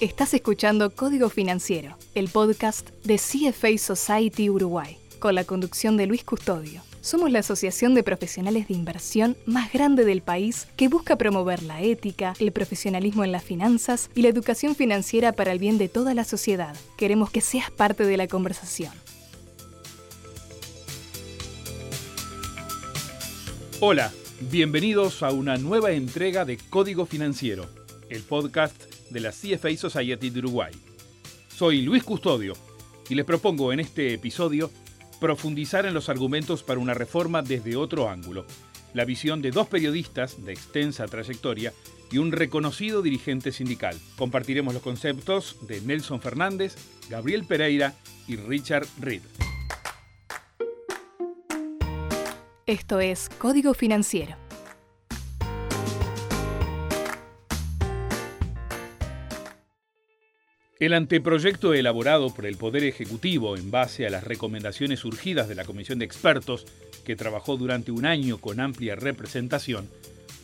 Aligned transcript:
Estás 0.00 0.34
escuchando 0.34 0.90
Código 0.90 1.30
Financiero, 1.30 1.96
el 2.16 2.28
podcast 2.28 2.90
de 3.04 3.14
CFA 3.14 3.78
Society 3.78 4.50
Uruguay, 4.50 4.98
con 5.20 5.36
la 5.36 5.44
conducción 5.44 5.96
de 5.96 6.06
Luis 6.06 6.24
Custodio. 6.24 6.82
Somos 7.00 7.30
la 7.30 7.38
asociación 7.38 7.94
de 7.94 8.02
profesionales 8.02 8.66
de 8.66 8.74
inversión 8.74 9.36
más 9.46 9.72
grande 9.72 10.04
del 10.04 10.20
país 10.20 10.66
que 10.76 10.88
busca 10.88 11.16
promover 11.16 11.62
la 11.62 11.80
ética, 11.80 12.34
el 12.40 12.50
profesionalismo 12.50 13.22
en 13.22 13.30
las 13.30 13.44
finanzas 13.44 14.10
y 14.16 14.22
la 14.22 14.28
educación 14.28 14.74
financiera 14.74 15.30
para 15.30 15.52
el 15.52 15.60
bien 15.60 15.78
de 15.78 15.88
toda 15.88 16.12
la 16.12 16.24
sociedad. 16.24 16.76
Queremos 16.98 17.30
que 17.30 17.40
seas 17.40 17.70
parte 17.70 18.04
de 18.04 18.16
la 18.16 18.26
conversación. 18.26 18.92
Hola, 23.78 24.12
bienvenidos 24.40 25.22
a 25.22 25.30
una 25.30 25.56
nueva 25.56 25.92
entrega 25.92 26.44
de 26.44 26.56
Código 26.56 27.06
Financiero, 27.06 27.66
el 28.10 28.22
podcast 28.22 28.93
de 29.14 29.20
la 29.20 29.30
CFA 29.30 29.74
Society 29.76 30.28
de 30.28 30.40
Uruguay. 30.40 30.72
Soy 31.48 31.82
Luis 31.82 32.02
Custodio 32.02 32.54
y 33.08 33.14
les 33.14 33.24
propongo 33.24 33.72
en 33.72 33.78
este 33.78 34.12
episodio 34.12 34.72
profundizar 35.20 35.86
en 35.86 35.94
los 35.94 36.08
argumentos 36.08 36.64
para 36.64 36.80
una 36.80 36.94
reforma 36.94 37.40
desde 37.40 37.76
otro 37.76 38.10
ángulo, 38.10 38.44
la 38.92 39.04
visión 39.04 39.40
de 39.40 39.52
dos 39.52 39.68
periodistas 39.68 40.44
de 40.44 40.52
extensa 40.52 41.06
trayectoria 41.06 41.72
y 42.10 42.18
un 42.18 42.32
reconocido 42.32 43.02
dirigente 43.02 43.52
sindical. 43.52 43.96
Compartiremos 44.18 44.74
los 44.74 44.82
conceptos 44.82 45.58
de 45.68 45.80
Nelson 45.80 46.20
Fernández, 46.20 46.74
Gabriel 47.08 47.44
Pereira 47.44 47.94
y 48.26 48.34
Richard 48.34 48.86
Reed. 49.00 49.22
Esto 52.66 52.98
es 52.98 53.28
Código 53.38 53.74
Financiero 53.74 54.43
El 60.84 60.92
anteproyecto 60.92 61.72
elaborado 61.72 62.28
por 62.34 62.44
el 62.44 62.58
Poder 62.58 62.84
Ejecutivo 62.84 63.56
en 63.56 63.70
base 63.70 64.06
a 64.06 64.10
las 64.10 64.22
recomendaciones 64.22 65.00
surgidas 65.00 65.48
de 65.48 65.54
la 65.54 65.64
Comisión 65.64 65.98
de 65.98 66.04
Expertos, 66.04 66.66
que 67.06 67.16
trabajó 67.16 67.56
durante 67.56 67.90
un 67.90 68.04
año 68.04 68.36
con 68.36 68.60
amplia 68.60 68.94
representación, 68.94 69.88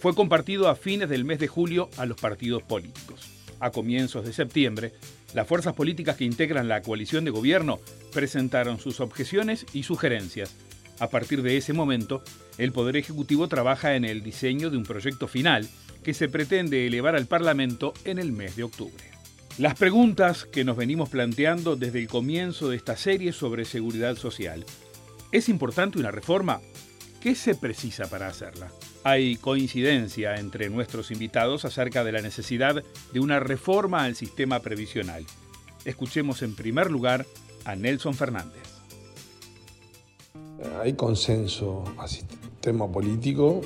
fue 0.01 0.15
compartido 0.15 0.71
a 0.71 0.77
fines 0.77 1.11
del 1.11 1.27
mes 1.27 1.41
de 1.41 1.47
julio 1.47 1.91
a 1.99 2.07
los 2.07 2.19
partidos 2.19 2.63
políticos. 2.63 3.29
A 3.61 3.71
comienzos 3.71 4.25
de 4.25 4.33
septiembre, 4.33 4.95
las 5.35 5.47
fuerzas 5.47 5.75
políticas 5.75 6.17
que 6.17 6.25
integran 6.25 6.69
la 6.69 6.81
coalición 6.81 7.27
de 7.27 7.33
gobierno 7.33 7.79
presentaron 8.11 8.81
sus 8.81 9.01
objeciones 9.01 9.67
y 9.75 9.83
sugerencias. 9.83 10.57
A 11.01 11.11
partir 11.11 11.43
de 11.43 11.59
ese 11.59 11.75
momento, 11.75 12.23
el 12.57 12.73
Poder 12.73 12.97
Ejecutivo 12.97 13.47
trabaja 13.47 13.95
en 13.95 14.07
el 14.07 14.23
diseño 14.23 14.71
de 14.71 14.79
un 14.79 14.85
proyecto 14.85 15.29
final 15.29 15.69
que 16.03 16.15
se 16.15 16.31
pretende 16.31 16.87
elevar 16.87 17.15
al 17.15 17.27
Parlamento 17.27 17.93
en 18.07 18.19
el 18.19 18.33
mes 18.33 18.57
de 18.57 18.63
octubre. 18.63 19.20
Las 19.61 19.75
preguntas 19.75 20.47
que 20.47 20.65
nos 20.65 20.75
venimos 20.79 21.11
planteando 21.11 21.77
desde 21.77 21.99
el 21.99 22.09
comienzo 22.09 22.71
de 22.71 22.77
esta 22.79 22.97
serie 22.97 23.35
sobre 23.35 23.67
seguridad 23.67 24.17
social. 24.17 24.65
¿Es 25.33 25.51
importante 25.51 25.99
una 25.99 26.11
reforma? 26.11 26.63
¿Qué 27.21 27.35
se 27.35 27.55
precisa 27.55 28.09
para 28.09 28.27
hacerla? 28.27 28.73
Hay 29.05 29.37
coincidencia 29.37 30.37
entre 30.37 30.71
nuestros 30.71 31.11
invitados 31.11 31.67
acerca 31.67 32.05
de 32.05 32.13
la 32.13 32.23
necesidad 32.23 32.83
de 33.13 33.21
una 33.21 33.39
reforma 33.39 34.05
al 34.05 34.17
sistema 34.17 34.61
previsional. 34.61 35.27
Escuchemos 35.85 36.41
en 36.41 36.57
primer 36.57 36.91
lugar 36.91 37.27
a 37.67 37.77
Nelson 37.77 38.15
Fernández. 38.15 38.63
Hay 40.81 40.95
consenso 40.95 41.85
al 41.99 42.09
sistema 42.09 42.91
político 42.91 43.61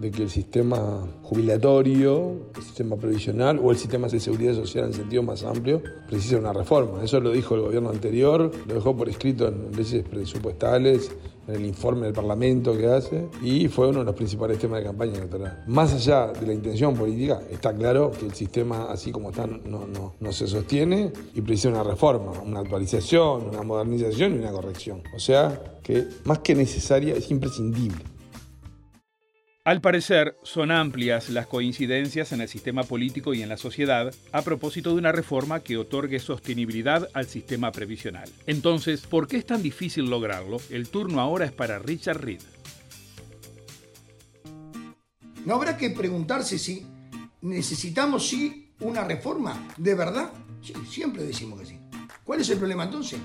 de 0.00 0.10
que 0.10 0.22
el 0.22 0.30
sistema 0.30 1.06
jubilatorio, 1.22 2.32
el 2.56 2.62
sistema 2.62 2.96
previsional 2.96 3.60
o 3.62 3.70
el 3.70 3.76
sistema 3.76 4.08
de 4.08 4.18
seguridad 4.18 4.54
social 4.54 4.86
en 4.86 4.94
sentido 4.94 5.22
más 5.22 5.44
amplio 5.44 5.82
precisa 6.08 6.38
una 6.38 6.54
reforma. 6.54 7.04
Eso 7.04 7.20
lo 7.20 7.30
dijo 7.30 7.54
el 7.54 7.60
gobierno 7.60 7.90
anterior, 7.90 8.50
lo 8.66 8.74
dejó 8.74 8.96
por 8.96 9.10
escrito 9.10 9.46
en 9.48 9.76
leyes 9.76 10.02
presupuestales, 10.08 11.10
en 11.46 11.54
el 11.54 11.66
informe 11.66 12.06
del 12.06 12.14
Parlamento 12.14 12.76
que 12.76 12.86
hace 12.86 13.28
y 13.42 13.68
fue 13.68 13.88
uno 13.88 14.00
de 14.00 14.06
los 14.06 14.14
principales 14.14 14.58
temas 14.58 14.80
de 14.80 14.86
campaña 14.86 15.16
electoral. 15.16 15.64
Más 15.66 15.92
allá 15.92 16.28
de 16.28 16.46
la 16.46 16.54
intención 16.54 16.94
política, 16.94 17.42
está 17.50 17.74
claro 17.74 18.10
que 18.10 18.24
el 18.24 18.34
sistema 18.34 18.90
así 18.90 19.12
como 19.12 19.30
está 19.30 19.46
no, 19.46 19.86
no, 19.86 20.14
no 20.18 20.32
se 20.32 20.46
sostiene 20.46 21.12
y 21.34 21.42
precisa 21.42 21.68
una 21.68 21.82
reforma, 21.82 22.32
una 22.40 22.60
actualización, 22.60 23.50
una 23.50 23.62
modernización 23.62 24.34
y 24.34 24.38
una 24.38 24.50
corrección. 24.50 25.02
O 25.14 25.18
sea 25.18 25.78
que 25.82 26.06
más 26.24 26.38
que 26.38 26.54
necesaria 26.54 27.14
es 27.14 27.30
imprescindible. 27.30 28.02
Al 29.70 29.80
parecer, 29.80 30.36
son 30.42 30.72
amplias 30.72 31.28
las 31.28 31.46
coincidencias 31.46 32.32
en 32.32 32.40
el 32.40 32.48
sistema 32.48 32.82
político 32.82 33.34
y 33.34 33.42
en 33.42 33.48
la 33.48 33.56
sociedad 33.56 34.12
a 34.32 34.42
propósito 34.42 34.90
de 34.90 34.96
una 34.96 35.12
reforma 35.12 35.60
que 35.60 35.76
otorgue 35.76 36.18
sostenibilidad 36.18 37.08
al 37.14 37.26
sistema 37.28 37.70
previsional. 37.70 38.28
Entonces, 38.48 39.02
¿por 39.02 39.28
qué 39.28 39.36
es 39.36 39.46
tan 39.46 39.62
difícil 39.62 40.10
lograrlo? 40.10 40.56
El 40.70 40.88
turno 40.88 41.20
ahora 41.20 41.44
es 41.44 41.52
para 41.52 41.78
Richard 41.78 42.20
Reed. 42.20 42.40
No 45.44 45.54
habrá 45.54 45.76
que 45.76 45.90
preguntarse 45.90 46.58
si 46.58 46.84
necesitamos 47.40 48.26
sí 48.28 48.72
una 48.80 49.04
reforma, 49.04 49.68
¿de 49.76 49.94
verdad? 49.94 50.32
Sí, 50.62 50.72
siempre 50.90 51.22
decimos 51.22 51.60
que 51.60 51.66
sí. 51.66 51.78
¿Cuál 52.24 52.40
es 52.40 52.50
el 52.50 52.58
problema 52.58 52.82
entonces? 52.82 53.20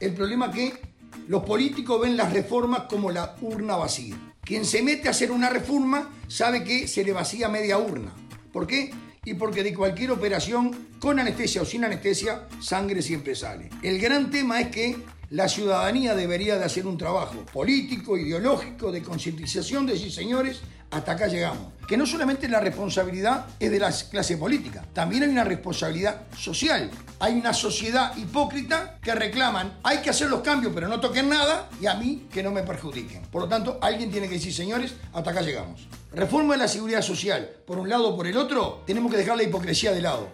El 0.00 0.12
problema 0.12 0.48
es 0.48 0.54
que 0.54 0.82
los 1.28 1.44
políticos 1.44 1.98
ven 2.02 2.14
las 2.14 2.30
reformas 2.30 2.82
como 2.90 3.10
la 3.10 3.36
urna 3.40 3.76
vacía. 3.76 4.18
Quien 4.48 4.64
se 4.64 4.82
mete 4.82 5.08
a 5.08 5.10
hacer 5.10 5.30
una 5.30 5.50
reforma 5.50 6.08
sabe 6.26 6.64
que 6.64 6.88
se 6.88 7.04
le 7.04 7.12
vacía 7.12 7.50
media 7.50 7.76
urna. 7.76 8.14
¿Por 8.50 8.66
qué? 8.66 8.90
Y 9.26 9.34
porque 9.34 9.62
de 9.62 9.74
cualquier 9.74 10.10
operación, 10.10 10.88
con 10.98 11.18
anestesia 11.18 11.60
o 11.60 11.66
sin 11.66 11.84
anestesia, 11.84 12.48
sangre 12.58 13.02
siempre 13.02 13.34
sale. 13.34 13.68
El 13.82 14.00
gran 14.00 14.30
tema 14.30 14.58
es 14.58 14.68
que 14.68 14.96
la 15.30 15.48
ciudadanía 15.48 16.14
debería 16.14 16.58
de 16.58 16.64
hacer 16.64 16.86
un 16.86 16.96
trabajo 16.96 17.44
político, 17.52 18.16
ideológico, 18.16 18.90
de 18.90 19.02
concientización, 19.02 19.84
de 19.84 19.92
decir, 19.92 20.10
señores, 20.10 20.60
hasta 20.90 21.12
acá 21.12 21.26
llegamos. 21.26 21.74
Que 21.86 21.98
no 21.98 22.06
solamente 22.06 22.48
la 22.48 22.60
responsabilidad 22.60 23.46
es 23.60 23.70
de 23.70 23.78
la 23.78 23.92
clase 24.10 24.38
política, 24.38 24.84
también 24.94 25.22
hay 25.24 25.28
una 25.28 25.44
responsabilidad 25.44 26.22
social. 26.34 26.90
Hay 27.20 27.34
una 27.34 27.52
sociedad 27.52 28.16
hipócrita 28.16 28.98
que 29.02 29.14
reclaman, 29.14 29.78
hay 29.82 29.98
que 29.98 30.10
hacer 30.10 30.30
los 30.30 30.40
cambios, 30.40 30.72
pero 30.74 30.88
no 30.88 30.98
toquen 30.98 31.28
nada, 31.28 31.68
y 31.80 31.86
a 31.86 31.94
mí 31.94 32.26
que 32.32 32.42
no 32.42 32.50
me 32.50 32.62
perjudiquen. 32.62 33.22
Por 33.26 33.42
lo 33.42 33.48
tanto, 33.48 33.78
alguien 33.82 34.10
tiene 34.10 34.28
que 34.28 34.34
decir, 34.34 34.54
señores, 34.54 34.94
hasta 35.12 35.30
acá 35.30 35.42
llegamos. 35.42 35.88
Reforma 36.12 36.54
de 36.54 36.60
la 36.60 36.68
seguridad 36.68 37.02
social, 37.02 37.50
por 37.66 37.78
un 37.78 37.88
lado 37.88 38.08
o 38.08 38.16
por 38.16 38.26
el 38.26 38.36
otro, 38.38 38.82
tenemos 38.86 39.10
que 39.10 39.18
dejar 39.18 39.36
la 39.36 39.42
hipocresía 39.42 39.92
de 39.92 40.00
lado. 40.00 40.30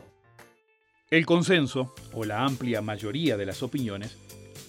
El 1.11 1.26
consenso, 1.26 1.94
o 2.12 2.25
la 2.25 2.44
amplia 2.44 2.81
mayoría 2.81 3.37
de 3.37 3.47
las 3.47 3.62
opiniones, 3.62 4.16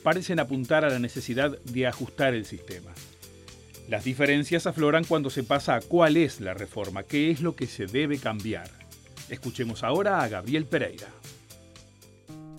parecen 0.05 0.39
apuntar 0.39 0.85
a 0.85 0.89
la 0.89 0.99
necesidad 0.99 1.57
de 1.63 1.87
ajustar 1.87 2.35
el 2.35 2.45
sistema. 2.45 2.91
Las 3.89 4.03
diferencias 4.03 4.67
afloran 4.67 5.03
cuando 5.03 5.31
se 5.31 5.41
pasa 5.41 5.73
a 5.73 5.81
cuál 5.81 6.15
es 6.15 6.41
la 6.41 6.53
reforma, 6.53 7.01
qué 7.01 7.31
es 7.31 7.41
lo 7.41 7.55
que 7.55 7.65
se 7.65 7.87
debe 7.87 8.19
cambiar. 8.19 8.69
Escuchemos 9.29 9.83
ahora 9.83 10.21
a 10.21 10.27
Gabriel 10.27 10.65
Pereira. 10.65 11.07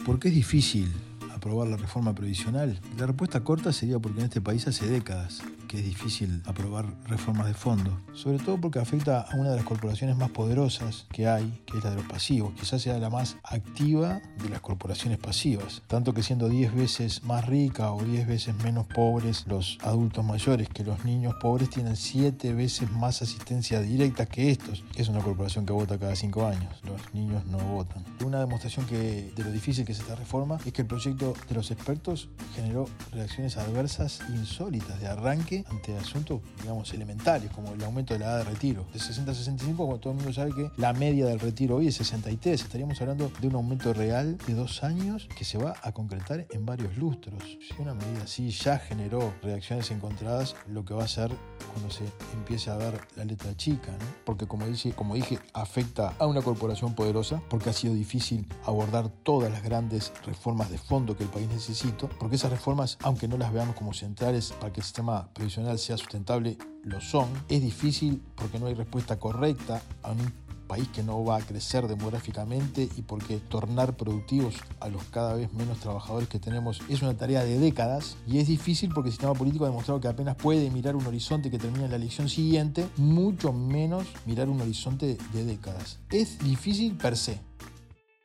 ¿Por 0.05 0.19
qué 0.19 0.27
es 0.27 0.35
difícil 0.35 0.93
aprobar 1.33 1.69
la 1.69 1.77
reforma 1.77 2.17
previsional? 2.17 2.81
La 2.99 3.07
respuesta 3.07 3.39
corta 3.45 3.73
sería 3.73 4.01
porque 4.01 4.19
en 4.19 4.25
este 4.25 4.41
país 4.41 4.67
hace 4.67 4.89
décadas 4.89 5.41
que 5.67 5.79
es 5.79 5.85
difícil 5.85 6.43
aprobar 6.47 6.87
reformas 7.07 7.47
de 7.47 7.55
fondo, 7.55 8.01
sobre 8.13 8.39
todo 8.39 8.61
porque 8.61 8.79
afecta 8.79 9.21
a 9.23 9.37
una 9.37 9.51
de 9.51 9.57
las 9.57 9.65
corporaciones 9.65 10.17
más 10.17 10.31
poderosas 10.31 11.07
que 11.13 11.27
hay, 11.27 11.63
que 11.67 11.79
es 11.79 11.85
la 11.85 11.91
de 11.91 11.97
los 11.97 12.07
pasivos, 12.07 12.53
quizás 12.59 12.83
sea 12.83 12.99
la 12.99 13.11
más 13.11 13.37
activa 13.43 14.21
de 14.43 14.49
las 14.49 14.61
corporaciones 14.61 15.19
pasivas, 15.19 15.83
tanto 15.87 16.13
que 16.15 16.23
siendo 16.23 16.49
10 16.49 16.75
veces 16.75 17.25
más 17.25 17.47
rica 17.47 17.93
o 17.93 18.03
10 18.03 18.27
veces 18.27 18.55
menos 18.63 18.87
pobres 18.87 19.45
los 19.47 19.79
adultos 19.83 20.25
mayores 20.25 20.69
que 20.69 20.85
los 20.85 21.05
niños 21.05 21.35
pobres 21.41 21.71
tienen 21.71 21.97
7 21.97 22.55
veces 22.55 22.91
más 22.91 23.23
asistencia 23.23 23.81
directa 23.81 24.27
que 24.27 24.51
estos, 24.51 24.85
es 24.97 25.09
una 25.09 25.21
corporación 25.21 25.67
que 25.67 25.73
vota 25.73 25.99
cada 25.99 26.17
5 26.17 26.47
años, 26.47 26.75
los 26.85 27.15
niños 27.15 27.45
no 27.47 27.59
votan. 27.59 28.05
Una 28.25 28.41
demostración 28.41 28.87
que, 28.87 29.33
de 29.35 29.45
lo 29.45 29.51
difícil 29.51 29.85
que 29.85 29.93
es 29.93 30.01
esta 30.01 30.15
reforma 30.15 30.59
es 30.65 30.73
que 30.73 30.83
el 30.83 30.89
proyecto 30.89 31.35
de 31.49 31.55
los 31.55 31.71
expertos 31.71 32.29
generó 32.55 32.87
reacciones 33.13 33.57
adversas 33.57 34.21
insólitas 34.29 35.01
de 35.01 35.07
arranque 35.07 35.65
ante 35.71 35.97
asuntos, 35.97 36.41
digamos, 36.61 36.93
elementales, 36.93 37.51
como 37.51 37.73
el 37.73 37.83
aumento 37.85 38.15
de 38.15 38.21
la 38.21 38.27
edad 38.27 38.39
de 38.39 38.45
retiro. 38.45 38.87
De 38.93 38.99
60 38.99 39.31
a 39.31 39.35
65, 39.35 39.77
cuando 39.77 40.01
todo 40.01 40.13
el 40.13 40.17
mundo 40.19 40.33
sabe 40.33 40.53
que 40.53 40.71
la 40.77 40.93
media 40.93 41.27
del 41.27 41.41
retiro 41.41 41.77
hoy 41.77 41.89
es 41.89 41.97
63. 41.97 42.63
Estaríamos 42.63 43.01
hablando 43.01 43.31
de 43.41 43.49
un 43.49 43.55
aumento 43.55 43.93
real 43.93 44.39
de 44.47 44.55
dos 44.55 44.83
años 44.83 45.29
que 45.37 45.45
se 45.45 45.59
va 45.59 45.75
a 45.83 45.93
concretar 45.93 46.47
en 46.51 46.67
varios 46.67 46.97
lustros. 46.97 47.43
Si 47.45 47.81
una 47.81 47.95
medida 47.95 48.25
así 48.25 48.51
ya 48.51 48.79
generó 48.79 49.33
reacciones 49.43 49.91
encontradas, 49.91 50.57
lo 50.69 50.85
que 50.85 50.95
va 50.95 51.05
a 51.05 51.09
ser 51.09 51.31
cuando 51.73 51.91
se 51.91 52.05
empiece 52.35 52.71
a 52.71 52.77
ver 52.77 53.01
la 53.17 53.25
letra 53.25 53.57
chica, 53.57 53.93
¿no? 53.93 54.07
Porque 54.25 54.47
como, 54.47 54.67
dice, 54.67 54.93
como 54.93 55.15
dije, 55.15 55.39
afecta 55.53 56.15
a 56.19 56.27
una 56.27 56.43
corporación 56.43 56.95
poderosa, 56.95 57.43
porque 57.49 57.71
ha 57.71 57.73
sido 57.73 57.95
difícil 57.95 58.47
abordar 58.65 59.09
todas 59.09 59.51
las 59.51 59.63
grandes 59.63 60.13
reformas 60.25 60.71
de 60.71 60.79
fondo 60.79 61.17
que 61.17 61.25
el 61.25 61.31
país 61.31 61.49
necesita, 61.49 62.09
porque 62.19 62.37
esas 62.37 62.51
reformas, 62.51 62.99
aunque 63.03 63.29
no 63.29 63.37
las 63.37 63.53
veamos 63.53 63.77
como 63.77 63.93
centrales 63.93 64.53
para 64.61 64.73
que 64.73 64.81
el 64.81 64.85
sistema 64.85 65.29
sea 65.51 65.97
sustentable, 65.97 66.57
lo 66.83 67.01
son. 67.01 67.29
Es 67.49 67.63
difícil 67.63 68.23
porque 68.35 68.59
no 68.59 68.67
hay 68.67 68.75
respuesta 68.75 69.19
correcta 69.19 69.83
a 70.03 70.13
un 70.13 70.47
país 70.67 70.89
que 70.89 71.03
no 71.03 71.25
va 71.25 71.37
a 71.37 71.41
crecer 71.41 71.87
demográficamente 71.87 72.89
y 72.97 73.03
porque 73.03 73.39
tornar 73.39 73.97
productivos 73.97 74.57
a 74.81 74.89
los 74.89 75.05
cada 75.05 75.35
vez 75.35 75.53
menos 75.53 75.79
trabajadores 75.79 76.29
que 76.29 76.39
tenemos 76.39 76.81
es 76.89 77.03
una 77.03 77.17
tarea 77.17 77.45
de 77.45 77.59
décadas 77.59 78.17
y 78.27 78.39
es 78.39 78.49
difícil 78.49 78.91
porque 78.93 79.09
el 79.09 79.13
sistema 79.13 79.35
político 79.35 79.65
ha 79.65 79.69
demostrado 79.69 80.01
que 80.01 80.09
apenas 80.09 80.37
puede 80.37 80.71
mirar 80.71 80.97
un 80.97 81.07
horizonte 81.07 81.51
que 81.51 81.59
termina 81.59 81.85
en 81.85 81.91
la 81.91 81.97
elección 81.97 82.29
siguiente, 82.29 82.87
mucho 82.97 83.53
menos 83.53 84.07
mirar 84.27 84.49
un 84.49 84.61
horizonte 84.61 85.17
de 85.33 85.45
décadas. 85.45 85.99
Es 86.11 86.39
difícil 86.39 86.97
per 86.97 87.17
se. 87.17 87.41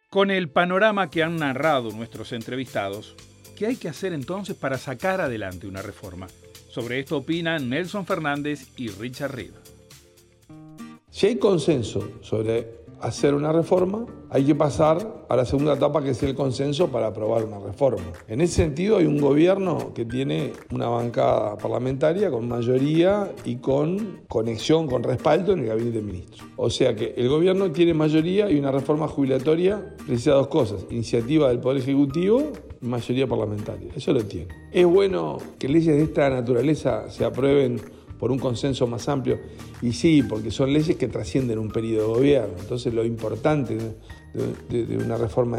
Con 0.09 0.29
el 0.29 0.49
panorama 0.49 1.09
que 1.09 1.23
han 1.23 1.37
narrado 1.37 1.91
nuestros 1.91 2.33
entrevistados, 2.33 3.15
¿qué 3.55 3.67
hay 3.67 3.75
que 3.77 3.87
hacer 3.87 4.11
entonces 4.11 4.57
para 4.57 4.77
sacar 4.77 5.21
adelante 5.21 5.67
una 5.67 5.81
reforma? 5.81 6.27
Sobre 6.71 6.99
esto 6.99 7.17
opinan 7.17 7.69
Nelson 7.69 8.05
Fernández 8.05 8.69
y 8.77 8.87
Richard 8.87 9.35
Reed. 9.35 9.51
Si 11.09 11.27
hay 11.27 11.35
consenso 11.35 12.21
sobre 12.21 12.80
hacer 13.01 13.33
una 13.33 13.51
reforma, 13.51 14.05
hay 14.29 14.45
que 14.45 14.55
pasar 14.55 15.25
a 15.27 15.35
la 15.35 15.45
segunda 15.45 15.73
etapa 15.73 16.01
que 16.01 16.11
es 16.11 16.23
el 16.23 16.35
consenso 16.35 16.87
para 16.87 17.07
aprobar 17.07 17.43
una 17.43 17.59
reforma. 17.59 18.05
En 18.27 18.41
ese 18.41 18.55
sentido 18.55 18.97
hay 18.97 19.05
un 19.05 19.19
gobierno 19.19 19.93
que 19.93 20.05
tiene 20.05 20.53
una 20.71 20.87
bancada 20.87 21.57
parlamentaria 21.57 22.31
con 22.31 22.47
mayoría 22.47 23.31
y 23.43 23.57
con 23.57 24.21
conexión, 24.27 24.87
con 24.87 25.03
respaldo 25.03 25.53
en 25.53 25.59
el 25.59 25.67
gabinete 25.67 25.97
de 25.97 26.03
ministros. 26.03 26.47
O 26.55 26.69
sea 26.69 26.95
que 26.95 27.13
el 27.17 27.27
gobierno 27.27 27.71
tiene 27.71 27.93
mayoría 27.93 28.49
y 28.49 28.57
una 28.57 28.71
reforma 28.71 29.07
jubilatoria 29.07 29.95
precisa 30.05 30.31
dos 30.31 30.47
cosas, 30.47 30.85
iniciativa 30.89 31.49
del 31.49 31.59
Poder 31.59 31.81
Ejecutivo 31.81 32.51
y 32.81 32.85
mayoría 32.85 33.27
parlamentaria. 33.27 33.91
Eso 33.95 34.13
lo 34.13 34.23
tiene. 34.23 34.47
Es 34.71 34.85
bueno 34.85 35.37
que 35.59 35.67
leyes 35.67 35.95
de 35.95 36.03
esta 36.03 36.29
naturaleza 36.29 37.09
se 37.09 37.25
aprueben 37.25 37.81
por 38.21 38.31
un 38.31 38.37
consenso 38.37 38.85
más 38.85 39.09
amplio. 39.09 39.39
Y 39.81 39.93
sí, 39.93 40.21
porque 40.21 40.51
son 40.51 40.71
leyes 40.71 40.95
que 40.95 41.07
trascienden 41.07 41.57
un 41.57 41.71
periodo 41.71 42.09
de 42.09 42.13
gobierno. 42.19 42.53
Entonces 42.59 42.93
lo 42.93 43.03
importante 43.03 43.75
de, 44.69 44.97
una 45.03 45.17
reforma 45.17 45.57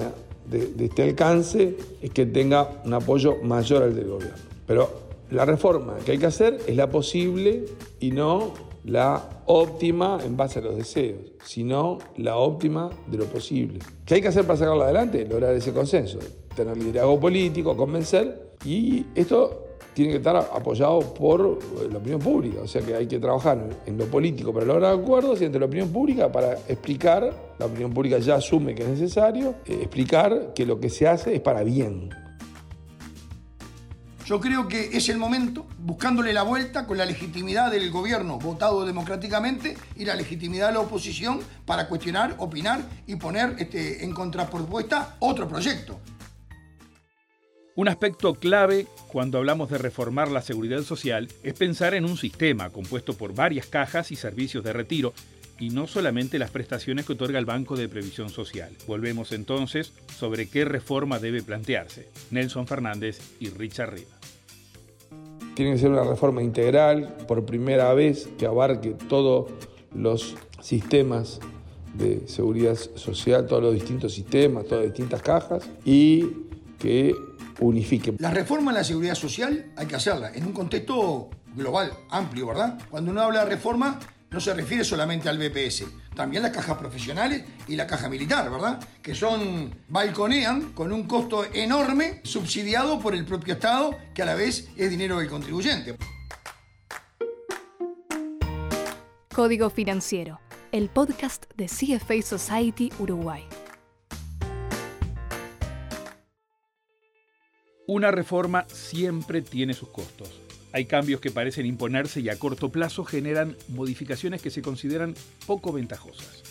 de, 0.49 0.73
este 0.79 1.03
alcance 1.03 1.77
es 2.01 2.11
que 2.13 2.25
tenga 2.25 2.81
un 2.85 2.95
apoyo 2.95 3.39
mayor 3.43 3.83
al 3.83 3.97
del 3.97 4.07
gobierno. 4.07 4.37
Pero 4.65 4.89
la 5.33 5.45
reforma 5.45 5.97
que 6.07 6.13
hay 6.13 6.19
que 6.19 6.27
hacer 6.27 6.61
es 6.65 6.77
la 6.77 6.89
posible 6.89 7.65
y 7.99 8.13
no 8.13 8.53
la 8.85 9.43
óptima 9.47 10.21
en 10.25 10.37
base 10.37 10.61
a 10.61 10.63
los 10.63 10.77
deseos, 10.77 11.33
sino 11.45 11.99
la 12.17 12.37
óptima 12.37 12.91
de 13.09 13.19
lo 13.19 13.25
posible. 13.25 13.81
¿Qué 14.07 14.15
hay 14.15 14.23
que 14.23 14.29
hacer 14.29 14.47
para 14.47 14.61
sacarla 14.61 14.85
adelante? 14.85 15.27
Lograr 15.27 15.53
ese 15.53 15.73
consenso, 15.73 16.21
tener 16.55 16.77
liderazgo 16.77 17.19
político, 17.19 17.77
convencer. 17.77 18.53
Y 18.65 19.05
esto 19.17 19.72
tiene 19.95 20.13
que 20.13 20.19
estar 20.19 20.37
apoyado 20.37 21.01
por 21.15 21.59
eh, 21.81 21.89
la 21.91 21.99
opinión 21.99 22.21
pública. 22.21 22.61
O 22.63 22.69
sea 22.69 22.83
que 22.83 22.95
hay 22.95 23.07
que 23.07 23.19
trabajar 23.19 23.59
en 23.87 23.99
lo 23.99 24.07
político 24.07 24.53
para 24.53 24.67
lograr 24.67 24.95
acuerdos 24.95 25.41
y 25.41 25.45
entre 25.45 25.61
la 25.61 25.67
opinión 25.67 25.91
pública 25.91 26.31
para 26.31 26.55
explicar, 26.69 27.33
la 27.59 27.67
opinión 27.67 27.93
pública 27.93 28.19
ya 28.19 28.37
asume 28.37 28.75
que 28.75 28.83
es 28.83 28.89
necesario, 28.89 29.57
eh, 29.67 29.79
explicar 29.83 30.53
que 30.55 30.67
lo 30.67 30.81
que 30.81 30.89
se 30.89 31.07
hace 31.07 31.35
es 31.35 31.41
para 31.41 31.63
bien. 31.63 32.11
Yo 34.25 34.41
creo 34.41 34.69
que 34.69 34.97
es 34.97 35.09
el 35.09 35.19
momento, 35.19 35.67
buscándole 35.79 36.33
la 36.33 36.45
vuelta 36.45 36.87
con 36.87 36.97
la 36.97 37.05
legitimidad 37.05 37.73
del 37.73 37.91
gobierno 37.91 38.39
votado 38.39 38.87
democráticamente 38.87 39.77
y 39.97 40.05
la 40.05 40.15
legitimidad 40.15 40.69
de 40.69 40.75
la 40.75 40.81
oposición 40.81 41.41
para 41.67 41.89
cuestionar, 41.89 42.37
opinar 42.39 42.81
y 43.07 43.17
poner 43.17 43.57
este, 43.59 44.05
en 44.05 44.15
contrapropuesta 44.15 45.17
otro 45.19 45.49
proyecto. 45.49 45.99
Un 47.75 47.89
aspecto 47.89 48.35
clave 48.35 48.87
cuando 49.09 49.39
hablamos 49.39 49.71
de 49.71 49.79
reformar 49.79 50.31
la 50.31 50.43
seguridad 50.43 50.83
social 50.83 51.29
es 51.43 51.55
pensar 51.55 51.95
en 51.95 52.05
un 52.05 52.19
sistema 52.19 52.69
compuesto 52.69 53.15
por 53.15 53.35
varias 53.35 53.67
cajas 53.67 54.13
y 54.13 54.17
servicios 54.17 54.63
de 54.63 54.75
retiro 54.75 55.15
y 55.59 55.71
no 55.71 55.87
solamente 55.87 56.39
las 56.39 56.51
prestaciones 56.51 57.07
que 57.07 57.15
otorga 57.15 57.39
el 57.39 57.47
Banco 57.47 57.75
de 57.75 57.89
Previsión 57.89 58.29
Social. 58.29 58.73
Volvemos 58.87 59.33
entonces 59.33 59.95
sobre 60.19 60.51
qué 60.51 60.67
reforma 60.67 61.19
debe 61.19 61.43
plantearse. 61.43 62.11
Nelson 62.31 62.67
Fernández 62.67 63.21
y 63.41 63.49
Richard 63.49 63.95
Riva. 63.95 64.11
Tiene 65.55 65.73
que 65.73 65.79
ser 65.79 65.91
una 65.91 66.05
reforma 66.05 66.43
integral, 66.43 67.17
por 67.27 67.47
primera 67.47 67.95
vez, 67.95 68.29
que 68.39 68.45
abarque 68.45 68.97
todos 69.09 69.51
los 69.95 70.37
sistemas 70.61 71.41
de 71.95 72.29
seguridad 72.29 72.77
social, 72.77 73.47
todos 73.47 73.63
los 73.63 73.75
distintos 73.75 74.13
sistemas, 74.13 74.65
todas 74.65 74.85
las 74.85 74.93
distintas 74.93 75.23
cajas, 75.23 75.71
y 75.87 76.27
que 76.79 77.15
unifique. 77.61 78.15
La 78.19 78.31
reforma 78.31 78.71
en 78.71 78.77
la 78.77 78.85
seguridad 78.85 79.15
social 79.15 79.73
hay 79.77 79.87
que 79.87 79.97
hacerla 79.97 80.33
en 80.35 80.47
un 80.47 80.53
contexto 80.53 81.31
global, 81.55 81.93
amplio, 82.11 82.47
¿verdad? 82.47 82.79
Cuando 82.91 83.11
uno 83.11 83.21
habla 83.21 83.45
de 83.45 83.51
reforma, 83.51 83.99
no 84.31 84.41
se 84.41 84.55
refiere 84.55 84.83
solamente 84.83 85.29
al 85.29 85.39
BPS, 85.39 85.85
también 86.15 86.43
las 86.43 86.53
cajas 86.53 86.79
profesionales 86.79 87.45
y 87.69 87.77
la 87.77 87.87
caja 87.87 88.09
militar, 88.09 88.51
¿verdad? 88.51 88.81
Que 89.03 89.15
son, 89.15 89.75
balconean 89.89 90.73
con 90.73 90.93
un 90.93 91.07
costo 91.07 91.45
enorme, 91.53 92.21
subsidiado 92.25 92.99
por 92.99 93.15
el 93.15 93.25
propio 93.25 93.55
Estado, 93.55 93.97
que 94.15 94.23
a 94.23 94.27
la 94.27 94.35
vez 94.35 94.69
es 94.77 94.91
dinero 94.91 95.19
del 95.19 95.29
contribuyente. 95.29 95.97
Código 99.35 99.71
Financiero, 99.71 100.41
el 100.73 100.89
podcast 100.89 101.45
de 101.57 101.67
CFA 101.67 102.23
Society 102.23 102.91
Uruguay. 102.99 103.52
Una 107.87 108.13
reforma 108.13 108.65
siempre 108.69 109.43
tiene 109.43 109.75
sus 109.75 109.89
costos. 109.89 110.31
Hay 110.73 110.87
cambios 110.87 111.21
que 111.21 111.33
parecen 111.33 111.67
imponerse 111.67 112.21
y 112.21 112.29
a 112.29 112.39
corto 112.39 112.71
plazo 112.71 113.05
generan 113.05 113.57
modificaciones 113.69 114.41
que 114.41 114.51
se 114.51 114.63
consideran 114.63 115.15
poco 115.47 115.73
ventajosas. 115.73 116.45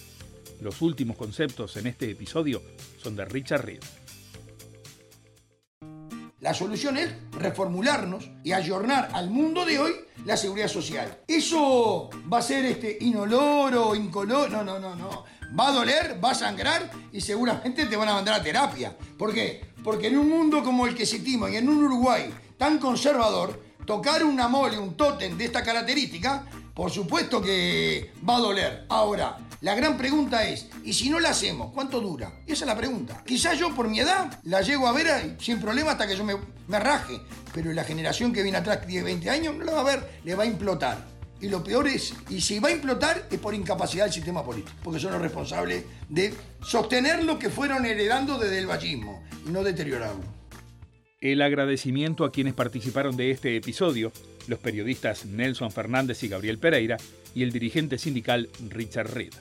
Los 0.60 0.82
últimos 0.82 1.18
conceptos 1.18 1.78
en 1.78 1.88
este 1.88 2.12
episodio 2.12 2.62
son 3.02 3.16
de 3.16 3.26
Richard 3.26 3.66
Reed. 3.66 3.82
La 6.42 6.56
solución 6.56 6.98
es 6.98 7.12
reformularnos 7.34 8.32
y 8.44 8.52
ayornar 8.52 9.10
al 9.14 9.30
mundo 9.30 9.64
de 9.64 9.78
hoy 9.78 9.92
la 10.26 10.36
seguridad 10.36 10.68
social. 10.68 11.20
Eso 11.28 12.10
va 12.34 12.40
a 12.40 12.42
ser 12.42 12.66
este 12.66 12.98
inoloro, 13.02 13.94
incoloro, 13.94 14.50
no, 14.50 14.64
no, 14.64 14.80
no, 14.80 14.96
no. 14.96 15.24
Va 15.58 15.68
a 15.68 15.72
doler, 15.72 16.20
va 16.24 16.32
a 16.32 16.36
sangrar 16.36 16.90
y 17.12 17.22
seguramente 17.22 17.86
te 17.86 17.96
van 17.96 18.10
a 18.10 18.14
mandar 18.14 18.40
a 18.40 18.44
terapia. 18.44 18.98
¿Por 19.20 19.36
qué? 19.36 19.62
Porque 19.84 20.08
en 20.08 20.18
un 20.18 20.30
mundo 20.30 20.64
como 20.64 20.88
el 20.88 20.96
que 20.96 21.06
sentimos 21.06 21.52
y 21.52 21.58
en 21.58 21.70
un 21.70 21.84
Uruguay 21.84 22.34
tan 22.58 22.80
conservador, 22.80 23.62
tocar 23.86 24.24
una 24.24 24.48
mole, 24.48 24.80
un 24.80 24.98
tótem 24.98 25.38
de 25.38 25.46
esta 25.46 25.62
característica, 25.62 26.48
por 26.74 26.90
supuesto 26.90 27.40
que 27.40 28.14
va 28.28 28.38
a 28.38 28.40
doler. 28.40 28.86
Ahora, 28.90 29.38
la 29.62 29.76
gran 29.76 29.96
pregunta 29.96 30.48
es, 30.48 30.68
¿y 30.84 30.92
si 30.94 31.08
no 31.10 31.20
la 31.20 31.30
hacemos, 31.30 31.72
cuánto 31.72 32.02
dura? 32.02 32.42
Esa 32.48 32.66
es 32.66 32.68
la 32.68 32.76
pregunta. 32.76 33.22
Quizás 33.24 33.60
yo 33.60 33.76
por 33.76 33.88
mi 33.88 34.00
edad 34.00 34.40
la 34.44 34.62
llego 34.62 34.88
a 34.88 34.92
ver 34.92 35.36
sin 35.40 35.62
problema 35.62 35.92
hasta 35.92 36.08
que 36.08 36.18
yo 36.18 36.24
me, 36.24 36.34
me 36.68 36.80
raje, 36.80 37.22
pero 37.54 37.72
la 37.72 37.84
generación 37.84 38.34
que 38.34 38.42
viene 38.42 38.58
atrás, 38.58 38.88
10, 38.88 39.04
20 39.04 39.30
años, 39.30 39.56
no 39.56 39.64
la 39.64 39.74
va 39.74 39.82
a 39.82 39.84
ver, 39.84 40.20
le 40.24 40.34
va 40.34 40.44
a 40.44 40.48
implotar. 40.48 41.06
Y 41.40 41.48
lo 41.48 41.64
peor 41.64 41.88
es, 41.88 42.12
y 42.28 42.42
si 42.42 42.58
va 42.58 42.70
a 42.70 42.72
implotar 42.72 43.28
es 43.30 43.40
por 43.40 43.54
incapacidad 43.54 44.06
del 44.06 44.14
sistema 44.14 44.44
político, 44.44 44.76
porque 44.84 45.00
son 45.00 45.12
los 45.12 45.22
responsables 45.22 45.84
de 46.10 46.34
sostener 46.64 47.24
lo 47.24 47.38
que 47.38 47.52
fueron 47.52 47.86
heredando 47.86 48.40
desde 48.40 48.58
el 48.58 48.66
vallismo 48.66 49.24
y 49.46 49.52
no 49.52 49.64
deteriorarlo. 49.64 50.24
El 51.20 51.40
agradecimiento 51.44 52.26
a 52.26 52.32
quienes 52.32 52.56
participaron 52.56 53.16
de 53.16 53.30
este 53.30 53.56
episodio, 53.56 54.12
los 54.48 54.58
periodistas 54.58 55.28
Nelson 55.28 55.72
Fernández 55.72 56.24
y 56.24 56.30
Gabriel 56.30 56.58
Pereira, 56.58 56.98
y 57.36 57.44
el 57.44 57.52
dirigente 57.52 58.00
sindical 58.00 58.50
Richard 58.70 59.14
Reed. 59.14 59.34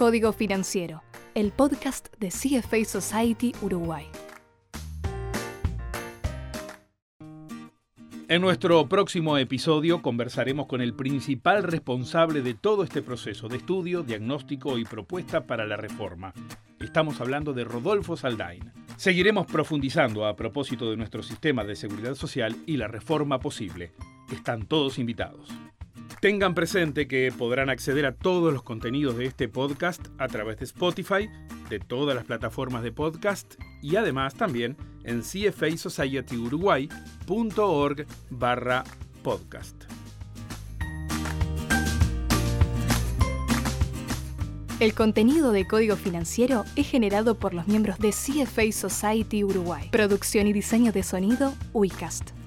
Código 0.00 0.32
Financiero, 0.32 1.02
el 1.34 1.52
podcast 1.52 2.08
de 2.18 2.28
CFA 2.30 2.86
Society 2.86 3.52
Uruguay. 3.60 4.06
En 8.26 8.40
nuestro 8.40 8.88
próximo 8.88 9.36
episodio 9.36 10.00
conversaremos 10.00 10.68
con 10.68 10.80
el 10.80 10.94
principal 10.94 11.64
responsable 11.64 12.40
de 12.40 12.54
todo 12.54 12.82
este 12.82 13.02
proceso 13.02 13.48
de 13.48 13.58
estudio, 13.58 14.02
diagnóstico 14.02 14.78
y 14.78 14.86
propuesta 14.86 15.46
para 15.46 15.66
la 15.66 15.76
reforma. 15.76 16.32
Estamos 16.78 17.20
hablando 17.20 17.52
de 17.52 17.64
Rodolfo 17.64 18.16
Saldain. 18.16 18.72
Seguiremos 18.96 19.44
profundizando 19.44 20.24
a 20.24 20.34
propósito 20.34 20.90
de 20.90 20.96
nuestro 20.96 21.22
sistema 21.22 21.62
de 21.62 21.76
seguridad 21.76 22.14
social 22.14 22.56
y 22.64 22.78
la 22.78 22.88
reforma 22.88 23.38
posible. 23.38 23.92
Están 24.32 24.64
todos 24.64 24.98
invitados. 24.98 25.50
Tengan 26.20 26.54
presente 26.54 27.08
que 27.08 27.32
podrán 27.36 27.68
acceder 27.70 28.04
a 28.04 28.14
todos 28.14 28.52
los 28.52 28.62
contenidos 28.62 29.16
de 29.16 29.24
este 29.24 29.48
podcast 29.48 30.06
a 30.18 30.28
través 30.28 30.58
de 30.58 30.66
Spotify, 30.66 31.30
de 31.70 31.80
todas 31.80 32.14
las 32.14 32.26
plataformas 32.26 32.82
de 32.82 32.92
podcast 32.92 33.54
y 33.80 33.96
además 33.96 34.34
también 34.34 34.76
en 35.04 35.22
cfasocietyuruguay.org 35.22 38.06
barra 38.28 38.84
podcast. 39.22 39.84
El 44.78 44.92
contenido 44.92 45.52
de 45.52 45.66
Código 45.66 45.96
Financiero 45.96 46.66
es 46.76 46.86
generado 46.86 47.38
por 47.38 47.54
los 47.54 47.66
miembros 47.66 47.98
de 47.98 48.10
CFA 48.10 48.70
Society 48.72 49.42
Uruguay. 49.42 49.88
Producción 49.90 50.46
y 50.46 50.52
diseño 50.52 50.92
de 50.92 51.02
sonido, 51.02 51.54
UICAST. 51.72 52.38